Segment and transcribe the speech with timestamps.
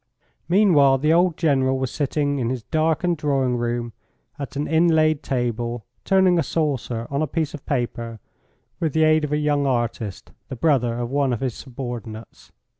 [0.49, 3.93] Meanwhile the old General was sitting in his darkened drawing room
[4.39, 8.19] at an inlaid table, turning a saucer on a piece of paper
[8.79, 12.51] with the aid of a young artist, the brother of one of his subordinates.